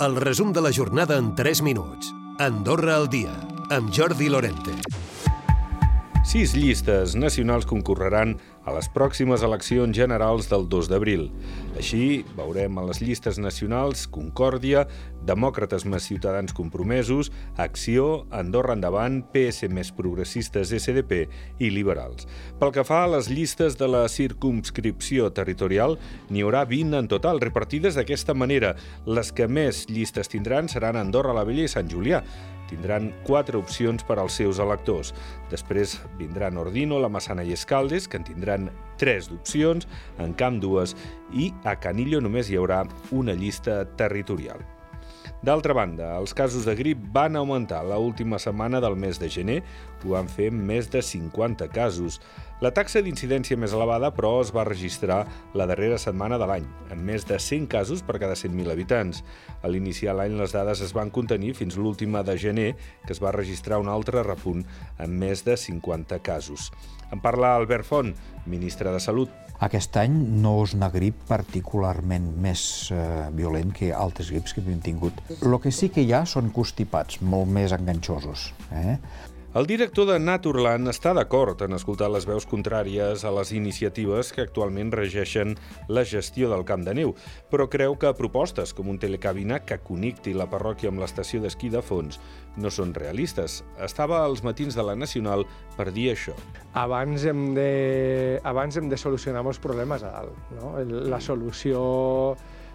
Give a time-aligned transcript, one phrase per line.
[0.00, 2.12] El resum de la jornada en 3 minuts.
[2.42, 3.30] Andorra al dia,
[3.70, 4.72] amb Jordi Lorente.
[6.26, 8.34] Sis llistes nacionals concorreran
[8.64, 11.28] a les pròximes eleccions generals del 2 d'abril.
[11.76, 14.86] Així, veurem a les llistes nacionals Concòrdia,
[15.24, 17.30] Demòcrates més Ciutadans Compromesos,
[17.60, 21.24] Acció, Andorra Endavant, PS més Progressistes SDP
[21.58, 22.28] i Liberals.
[22.60, 25.98] Pel que fa a les llistes de la circumscripció territorial,
[26.30, 28.74] n'hi haurà 20 en total, repartides d'aquesta manera.
[29.06, 32.22] Les que més llistes tindran seran Andorra la Vella i Sant Julià,
[32.70, 35.14] tindran quatre opcions per als seus electors.
[35.50, 40.94] Després vindran Ordino, la Massana i Escaldes, que en tindran tres d'opcions, en Camp dues,
[41.32, 44.64] i a Canillo només hi haurà una llista territorial.
[45.44, 49.58] D'altra banda, els casos de grip van augmentar la última setmana del mes de gener,
[50.00, 52.16] ho van fer més de 50 casos.
[52.62, 55.24] La taxa d'incidència més elevada, però, es va registrar
[55.58, 59.24] la darrera setmana de l'any, amb més de 100 casos per cada 100.000 habitants.
[59.62, 62.68] A l'iniciar l'any les dades es van contenir fins l'última de gener,
[63.06, 64.62] que es va registrar un altre repunt
[65.02, 66.70] amb més de 50 casos.
[67.10, 68.14] En parla Albert Font,
[68.46, 69.34] ministre de Salut.
[69.62, 74.80] Aquest any no és una grip particularment més eh, violent que altres grips que hem
[74.82, 75.20] tingut.
[75.40, 78.52] El que sí que hi ha són constipats molt més enganxosos.
[78.74, 78.98] Eh?
[79.54, 84.42] El director de Naturland està d'acord en escoltar les veus contràries a les iniciatives que
[84.42, 85.52] actualment regeixen
[85.86, 87.12] la gestió del camp de neu,
[87.52, 91.84] però creu que propostes com un telecabina que connecti la parròquia amb l'estació d'esquí de
[91.86, 92.18] fons
[92.58, 93.60] no són realistes.
[93.78, 95.46] Estava als matins de la Nacional
[95.78, 96.34] per dir això.
[96.74, 97.70] Abans hem de,
[98.42, 100.50] abans hem de solucionar molts problemes a dalt.
[100.58, 100.74] No?
[100.82, 102.34] La solució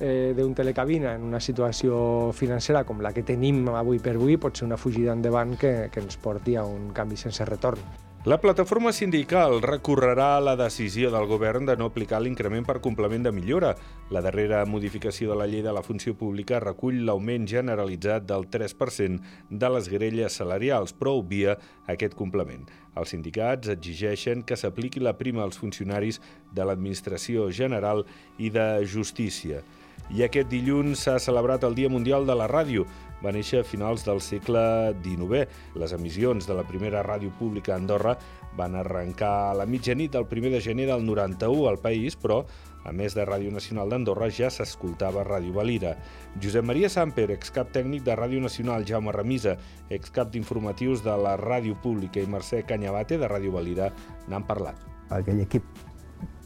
[0.00, 4.56] eh, d'un telecabina en una situació financera com la que tenim avui per avui pot
[4.56, 8.08] ser una fugida endavant que, que ens porti a un canvi sense retorn.
[8.28, 13.24] La plataforma sindical recorrerà a la decisió del govern de no aplicar l'increment per complement
[13.24, 13.70] de millora.
[14.12, 19.48] La darrera modificació de la llei de la funció pública recull l'augment generalitzat del 3%
[19.48, 21.56] de les grelles salarials, però obvia
[21.88, 22.68] aquest complement.
[22.92, 26.20] Els sindicats exigeixen que s'apliqui la prima als funcionaris
[26.52, 28.04] de l'Administració General
[28.36, 29.64] i de Justícia.
[30.10, 32.86] I aquest dilluns s'ha celebrat el Dia Mundial de la Ràdio.
[33.20, 34.62] Va néixer a finals del segle
[35.04, 35.44] XIX.
[35.76, 38.16] Les emissions de la primera ràdio pública a Andorra
[38.56, 42.40] van arrencar a la mitjanit del 1 de gener del 91 al país, però
[42.84, 45.94] a més de Ràdio Nacional d'Andorra, ja s'escoltava Ràdio Valira.
[46.40, 49.58] Josep Maria Samper, excap tècnic de Ràdio Nacional, Jaume Remisa,
[49.90, 53.92] excap d'informatius de la Ràdio Pública i Mercè Canyabate, de Ràdio Valira,
[54.28, 54.80] n'han parlat.
[55.10, 55.89] Aquell equip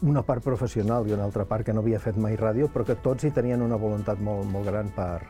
[0.05, 2.95] una part professional i una altra part que no havia fet mai ràdio, però que
[2.95, 5.25] tots hi tenien una voluntat molt, molt gran per,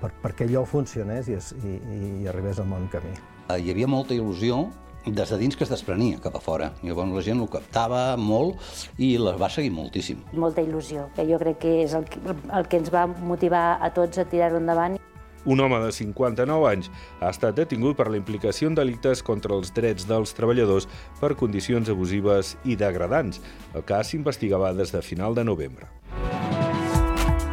[0.00, 1.78] per, perquè allò funcionés i, es, i,
[2.22, 3.14] i arribés a bon camí.
[3.48, 4.66] Eh, hi havia molta il·lusió
[5.06, 6.70] des de dins que es desprenia cap a fora.
[6.86, 8.60] Llavors la gent ho captava molt
[9.02, 10.22] i la va seguir moltíssim.
[10.38, 12.06] Molta il·lusió, que jo crec que és el,
[12.54, 15.00] el que ens va motivar a tots a tirar-ho endavant.
[15.44, 19.72] Un home de 59 anys ha estat detingut per la implicació en delictes contra els
[19.74, 20.88] drets dels treballadors
[21.20, 23.42] per condicions abusives i degradants.
[23.74, 25.90] El cas s'investigava des de final de novembre.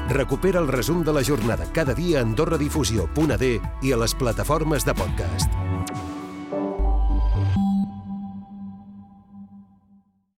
[0.10, 3.50] Recupera el resum de la jornada cada dia a AndorraDifusió.d
[3.86, 5.54] i a les plataformes de podcast.